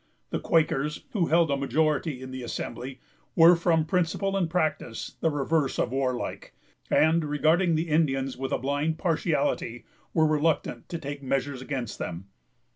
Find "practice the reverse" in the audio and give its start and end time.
4.49-5.77